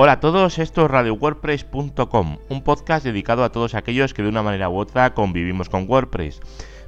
[0.00, 4.44] Hola a todos, esto es RadioWordPress.com, un podcast dedicado a todos aquellos que de una
[4.44, 6.40] manera u otra convivimos con WordPress.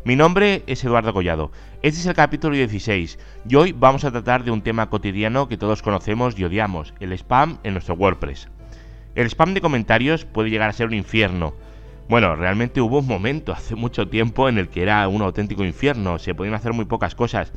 [0.04, 1.50] Mi nombre es Eduardo Collado,
[1.82, 3.18] este es el capítulo 16
[3.48, 7.12] y hoy vamos a tratar de un tema cotidiano que todos conocemos y odiamos, el
[7.14, 8.48] spam en nuestro WordPress.
[9.16, 11.54] El spam de comentarios puede llegar a ser un infierno.
[12.08, 16.20] Bueno, realmente hubo un momento hace mucho tiempo en el que era un auténtico infierno,
[16.20, 17.52] se podían hacer muy pocas cosas.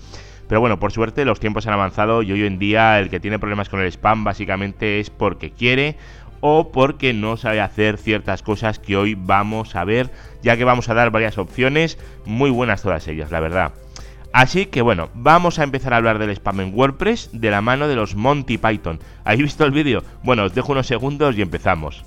[0.48, 3.40] Pero bueno, por suerte los tiempos han avanzado y hoy en día el que tiene
[3.40, 5.98] problemas con el spam básicamente es porque quiere
[6.42, 10.12] o porque no sabe hacer ciertas cosas que hoy vamos a ver,
[10.42, 13.72] ya que vamos a dar varias opciones, muy buenas todas ellas, la verdad.
[14.34, 17.88] Así que bueno, vamos a empezar a hablar del spam en WordPress de la mano
[17.88, 19.00] de los Monty Python.
[19.24, 20.04] ¿Habéis visto el vídeo?
[20.24, 22.04] Bueno, os dejo unos segundos y empezamos.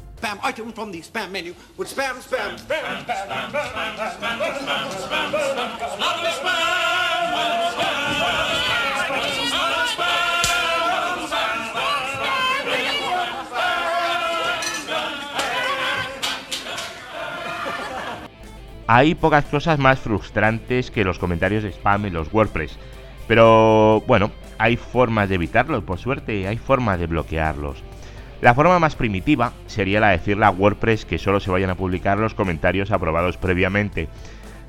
[18.89, 22.79] Hay pocas cosas más frustrantes que los comentarios de spam en los WordPress.
[23.27, 27.83] Pero bueno, hay formas de evitarlos, por suerte, hay formas de bloquearlos.
[28.41, 31.75] La forma más primitiva sería la de decirle a WordPress que solo se vayan a
[31.75, 34.09] publicar los comentarios aprobados previamente.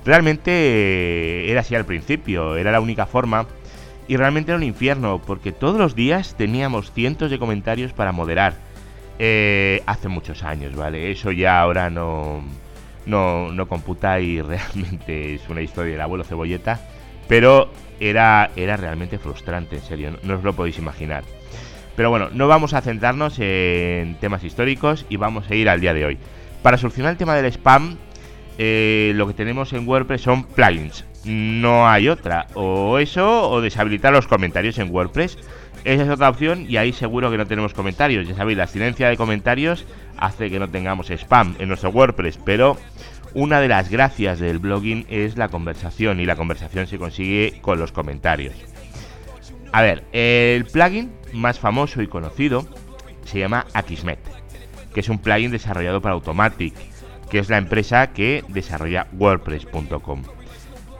[0.05, 3.45] Realmente eh, era así al principio, era la única forma.
[4.07, 8.53] Y realmente era un infierno, porque todos los días teníamos cientos de comentarios para moderar.
[9.19, 11.11] Eh, hace muchos años, ¿vale?
[11.11, 12.41] Eso ya ahora no,
[13.05, 16.79] no, no computa y realmente es una historia del abuelo cebolleta,
[17.27, 21.23] pero era, era realmente frustrante, en serio, no, os lo podéis imaginar.
[21.97, 25.95] Pero bueno, no vamos a centrarnos en temas históricos y vamos a ir al día
[25.95, 26.17] de hoy.
[26.61, 27.97] Para solucionar el tema del spam,
[28.59, 31.05] eh, lo que tenemos en WordPress son plugins.
[31.25, 32.45] No hay otra.
[32.53, 35.39] O eso, o deshabilitar los comentarios en WordPress.
[35.85, 38.27] Esa es otra opción y ahí seguro que no tenemos comentarios.
[38.27, 42.77] Ya sabéis, la abstinencia de comentarios hace que no tengamos spam en nuestro WordPress, pero
[43.33, 47.79] una de las gracias del blogging es la conversación y la conversación se consigue con
[47.79, 48.53] los comentarios.
[49.77, 52.65] A ver, el plugin más famoso y conocido
[53.25, 54.17] se llama Akismet,
[54.91, 56.73] que es un plugin desarrollado para Automatic,
[57.29, 60.23] que es la empresa que desarrolla WordPress.com.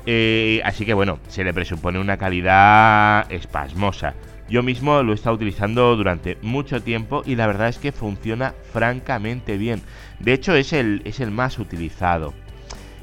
[0.05, 4.13] Eh, así que bueno, se le presupone una calidad espasmosa.
[4.47, 8.53] Yo mismo lo he estado utilizando durante mucho tiempo y la verdad es que funciona
[8.73, 9.81] francamente bien.
[10.19, 12.35] De hecho es el, es el más utilizado.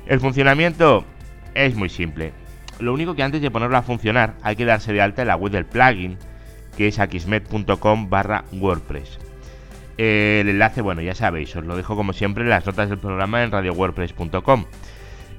[0.06, 1.04] El funcionamiento
[1.52, 2.43] es muy simple.
[2.80, 5.36] Lo único que antes de ponerlo a funcionar hay que darse de alta en la
[5.36, 6.18] web del plugin,
[6.76, 9.18] que es akismet.com barra WordPress.
[9.96, 13.44] El enlace, bueno, ya sabéis, os lo dejo como siempre en las notas del programa
[13.44, 14.64] en radiowordpress.com.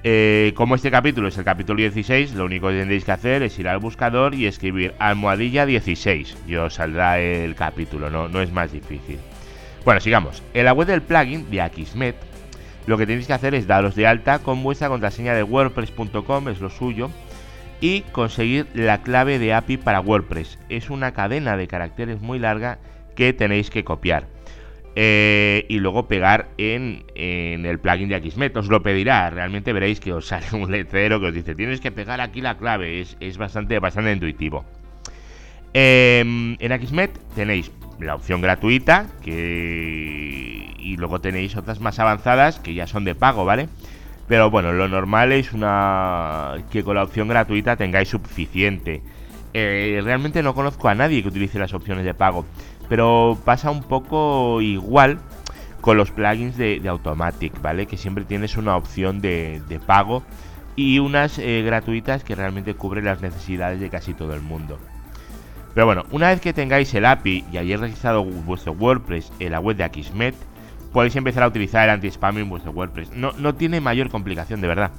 [0.08, 3.58] Eh, como este capítulo es el capítulo 16, lo único que tendréis que hacer es
[3.58, 8.52] ir al buscador y escribir almohadilla 16 y os saldrá el capítulo, no, no es
[8.52, 9.18] más difícil.
[9.84, 10.44] Bueno, sigamos.
[10.54, 12.16] En la web del plugin de Akismet,
[12.86, 16.62] lo que tenéis que hacer es daros de alta con vuestra contraseña de wordpress.com, es
[16.62, 17.10] lo suyo,
[17.82, 20.60] y conseguir la clave de API para WordPress.
[20.70, 22.80] Es una cadena de caracteres muy larga
[23.16, 24.28] que tenéis que copiar.
[24.98, 28.56] Eh, y luego pegar en, el plugin de Akismet.
[28.56, 31.92] Os lo pedirá, realmente veréis que os sale un letrero que os dice tienes que
[31.92, 34.66] pegar aquí la clave, es, bastante, bastante intuitivo.
[35.74, 37.70] Em, en Akismet tenéis
[38.00, 40.74] la opción gratuita que...
[40.78, 43.68] y luego tenéis otras más avanzadas que ya son de pago, ¿vale?
[44.28, 49.02] Pero bueno, lo normal es una que con la opción gratuita tengáis suficiente.
[49.54, 52.46] Eh, realmente no conozco a nadie que utilice las opciones de pago.
[52.90, 55.20] Pero pasa un poco igual
[55.82, 57.86] con los plugins de, Automatic, ¿vale?
[57.86, 60.24] Que siempre tienes una opción de, pago
[60.76, 64.80] y unas eh, gratuitas que realmente cubren las necesidades de casi todo el mundo.
[65.76, 69.60] Pero bueno, una vez que tengáis el API y hayáis registrado vuestro WordPress en la
[69.60, 70.36] web de Akismet,
[70.96, 73.12] podéis empezar a utilizar el anti-spam en vuestro WordPress.
[73.12, 74.92] No, no, tiene mayor complicación, de verdad.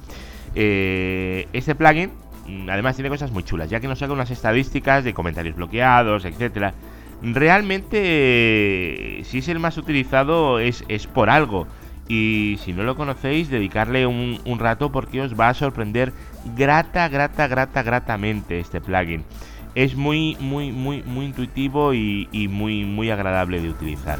[0.53, 2.11] Eh, este plugin,
[2.45, 6.23] mm, además, tiene cosas muy chulas, ya que nos saca unas estadísticas de comentarios bloqueados,
[6.25, 6.75] etcétera
[7.23, 10.83] Realmente, si es el más utilizado, es,
[11.15, 11.65] por algo.
[12.07, 16.13] Y si no lo conocéis, dedicarle un, rato porque os va a sorprender
[16.55, 19.23] grata, grata, grata, gratamente este plugin.
[19.73, 24.19] Es muy, muy, muy, muy intuitivo y, muy, muy agradable de utilizar.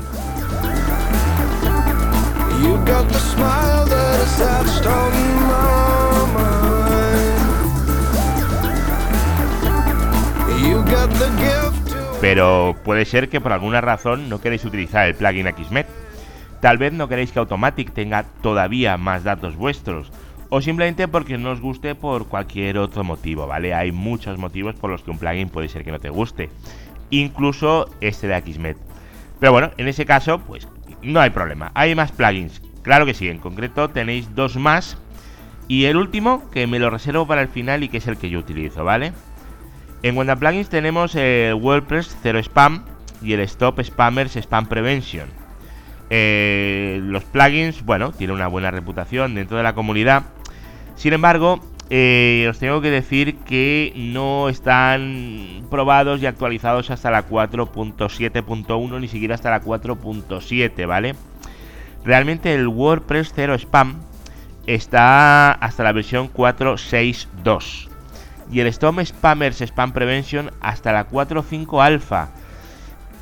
[12.20, 15.88] Pero puede ser que por alguna razón no queréis utilizar el plugin Akismet.
[16.62, 20.12] Tal vez no queréis que Automatic tenga todavía más datos vuestros.
[20.50, 23.74] O simplemente porque no os guste por cualquier otro motivo, ¿vale?
[23.74, 26.50] Hay muchos motivos por los que un plugin puede ser que no te guste.
[27.12, 28.78] Incluso este de Akismet.
[29.40, 30.68] Pero bueno, en ese caso, pues
[31.02, 31.72] no hay problema.
[31.74, 32.62] Hay más plugins.
[32.82, 34.98] Claro que sí, en concreto tenéis dos más.
[35.68, 38.30] Y el último, que me lo reservo para el final y que es el que
[38.30, 39.12] yo utilizo, ¿vale?
[40.04, 42.84] En cuanto a plugins tenemos el WordPress Zero Spam
[43.22, 45.28] y el Stop Spammers Spam Prevention.
[46.10, 50.24] Eh, los plugins, bueno, tienen una buena reputación dentro de la comunidad.
[50.96, 57.28] Sin embargo, eh, os tengo que decir que no están probados y actualizados hasta la
[57.28, 61.16] 4.7.1, ni siquiera hasta la 4.7, ¿vale?
[62.04, 63.96] Realmente el WordPress 0 Spam
[64.66, 67.90] está hasta la versión 4.6.2
[68.52, 72.30] y el Storm Spammers Spam Prevention hasta la 4.5 Alpha.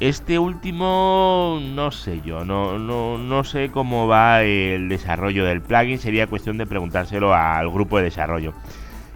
[0.02, 6.00] Este último no sé yo, no, no, no sé cómo va el desarrollo del plugin,
[6.00, 8.54] sería cuestión de preguntárselo al grupo de desarrollo.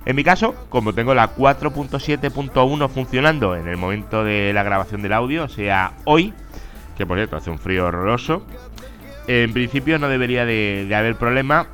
[0.06, 5.12] En mi caso, como tengo la 4.7.1 funcionando en el momento de la grabación del
[5.12, 6.34] audio, o sea, hoy,
[6.98, 8.46] que por cierto hace un frío horroroso,
[9.28, 11.68] en principio no debería de, haber problema,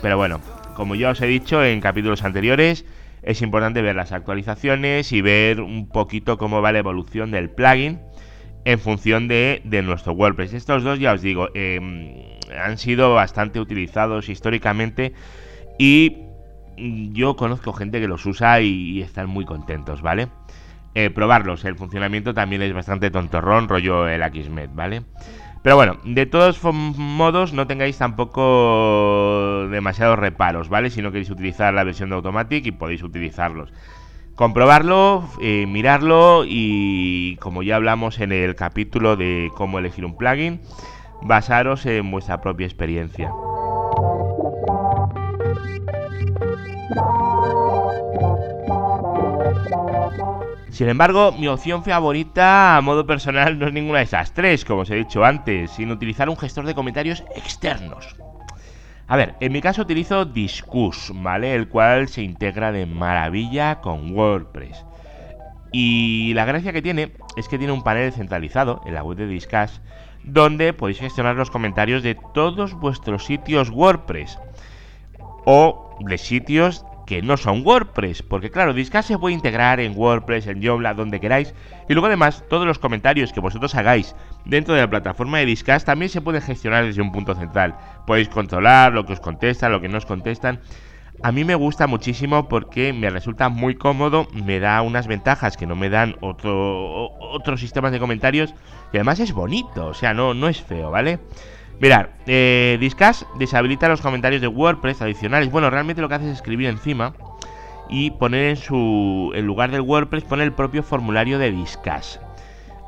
[0.00, 0.40] pero bueno,
[0.76, 2.84] como ya os he dicho en capítulos anteriores,
[3.22, 7.98] es importante ver las actualizaciones y ver un poquito cómo va la evolución del plugin
[8.64, 10.54] en función de, nuestro WordPress.
[10.54, 12.14] Estos dos, ya os digo, em,
[12.56, 15.12] han sido bastante utilizados históricamente
[15.78, 16.18] y
[16.76, 20.28] yo conozco gente que los usa y, están muy contentos, ¿vale?
[20.94, 25.02] Eh, probarlos, el funcionamiento también es bastante tontorrón, rollo el Akismet, ¿vale?
[25.62, 30.90] Pero bueno, de todos modos no tengáis tampoco demasiados reparos, ¿vale?
[30.90, 33.72] Si no queréis utilizar la versión de Automatic y podéis utilizarlos
[34.34, 40.60] comprobarlo, eh, mirarlo y como ya hablamos en el capítulo de cómo elegir un plugin,
[41.22, 43.32] basaros en vuestra propia experiencia.
[50.70, 54.80] Sin embargo, mi opción favorita a modo personal no es ninguna de esas tres, como
[54.80, 58.16] os he dicho antes, sin utilizar un gestor de comentarios externos.
[59.12, 61.54] A ver, en mi caso utilizo Discuss, ¿vale?
[61.54, 64.86] El cual se integra de maravilla con WordPress.
[65.70, 69.26] Y la gracia que tiene es que tiene un panel centralizado en la web de
[69.26, 69.82] Discuss
[70.24, 74.38] donde podéis gestionar los comentarios de todos vuestros sitios WordPress
[75.44, 80.46] o de sitios que no son WordPress, porque claro, Discuss se puede integrar en WordPress,
[80.46, 81.54] en Joomla, donde queráis,
[81.88, 84.14] y luego además todos los comentarios que vosotros hagáis
[84.44, 87.76] dentro de la plataforma de Discuss también se pueden gestionar desde un punto central.
[88.06, 90.60] Podéis controlar lo que os contestan, lo que no os contestan.
[91.22, 95.66] A mí me gusta muchísimo porque me resulta muy cómodo, me da unas ventajas que
[95.66, 98.54] no me dan otro, otros sistemas de comentarios
[98.92, 101.20] y además es bonito, o sea, no, no es feo, ¿vale?
[101.80, 102.78] Mirad, eh,
[103.38, 105.50] deshabilita los comentarios de WordPress adicionales.
[105.50, 107.14] Bueno, realmente lo que hace es escribir encima
[107.88, 112.20] y poner en su en lugar del WordPress pone el propio formulario de Discuss.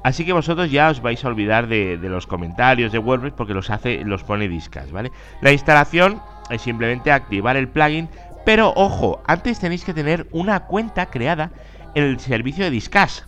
[0.05, 3.71] Así que vosotros ya os vais a olvidar de, los comentarios de WordPress porque los
[3.71, 5.11] hace, los pone Discuss, ¿vale?
[5.41, 6.21] La instalación
[6.51, 8.09] es simplemente activar el plugin,
[8.45, 11.51] pero ojo, antes tenéis que tener una cuenta creada
[11.95, 13.25] en el servicio de Discuss.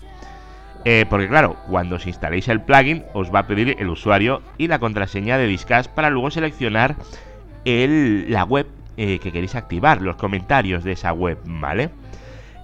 [0.88, 4.68] Eh, porque claro, cuando os instaléis el plugin os va a pedir el usuario y
[4.68, 6.94] la contraseña de Discuss para luego seleccionar
[7.64, 11.90] la web eh, que queréis activar, los comentarios de esa web, ¿vale?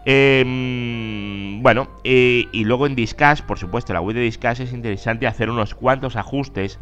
[0.05, 5.27] Em, bueno, eh, y luego en Discuss, por supuesto, la web de Discuss es interesante
[5.27, 6.79] hacer unos cuantos ajustes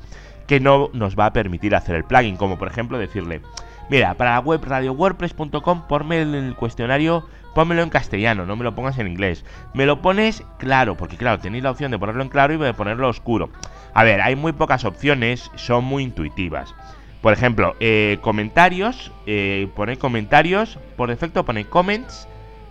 [0.47, 3.41] que no nos va a permitir hacer el plugin, como por ejemplo decirle,
[3.88, 8.99] mira, para la web radiowordpress.com ponme el cuestionario pónmelo en castellano, no me lo pongas
[8.99, 9.45] en inglés.
[9.75, 12.75] Me lo pones claro, porque claro, tenéis la opción de ponerlo en claro y de
[12.75, 13.50] ponerlo oscuro.
[13.95, 16.75] A ver, hay muy pocas opciones, son muy intuitivas.
[17.21, 22.26] Por ejemplo, eh, comentarios, eh, pone comentarios, por defecto pone comments,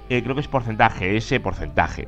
[0.09, 2.07] eh, creo que es porcentaje, ese porcentaje.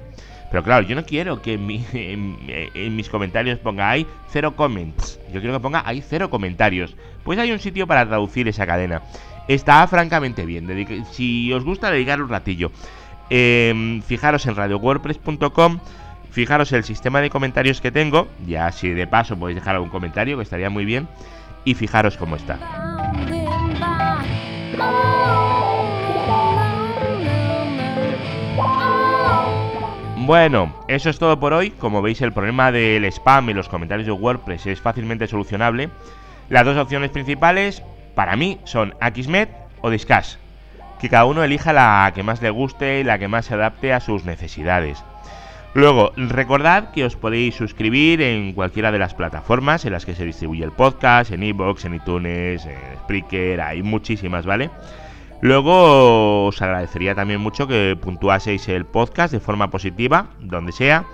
[0.50, 1.54] Pero claro, yo no quiero que
[1.94, 5.20] en, en, mis comentarios ponga hay cero comments.
[5.32, 6.96] Yo quiero que ponga hay cero comentarios.
[7.24, 9.04] Pues hay un sitio para traducir esa cadena
[9.54, 10.68] está francamente bien.
[11.12, 12.72] si os gusta, dedicar un ratillo.
[13.30, 15.80] Em, fijaros en radiowordpress.com.
[16.32, 18.28] Fijaros el sistema de comentarios que tengo.
[18.48, 21.08] Ya si de paso podéis dejar algún comentario, que estaría muy bien.
[21.66, 22.58] Y fijaros cómo está.
[30.26, 31.72] Bueno, eso es todo por hoy.
[31.72, 35.90] Como veis, el problema del spam y los comentarios de WordPress es fácilmente solucionable.
[36.48, 37.84] Las dos opciones principales,
[38.16, 39.50] para mí son Akismet
[39.82, 40.38] o Discuss,
[41.00, 43.94] que cada uno elija la que más le guste y la que más se adapte
[43.94, 45.04] a sus necesidades.
[45.74, 50.26] Luego, recordad que os podéis suscribir en cualquiera de las plataformas en las que se
[50.26, 54.70] distribuye el podcast, en iVoox, en iTunes, en Spreaker, hay muchísimas, ¿vale?
[55.40, 61.06] Luego os agradecería también mucho que puntuaseis el podcast de forma positiva, donde sea,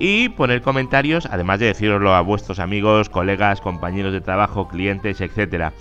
[0.00, 5.74] y poner comentarios, además de deciroslo a vuestros amigos, colegas, compañeros de trabajo, clientes, etcétera.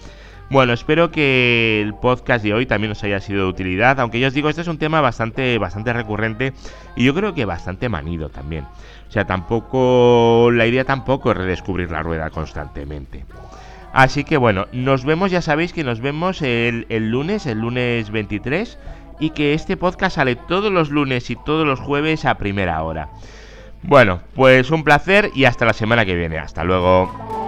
[0.49, 4.27] Bueno, espero que el podcast de hoy también os haya sido de utilidad, aunque ya
[4.27, 6.53] os digo, este es un tema bastante, bastante recurrente
[6.95, 8.63] y yo creo que bastante manido también.
[8.63, 13.25] O sea, tampoco, la idea tampoco es redescubrir la rueda constantemente.
[13.91, 18.09] Así que bueno, nos vemos, ya sabéis que nos vemos el, el lunes, el lunes
[18.09, 18.77] 23,
[19.19, 23.09] y que este podcast sale todos los lunes y todos los jueves a primera hora.
[23.83, 26.37] Bueno, pues un placer y hasta la semana que viene.
[26.37, 27.46] Hasta luego.